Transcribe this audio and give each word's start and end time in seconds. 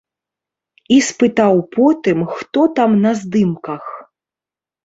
І 0.95 0.97
спытаў 1.09 1.53
потым, 1.77 2.25
хто 2.37 2.65
там 2.81 2.97
на 3.05 3.11
здымках. 3.21 3.83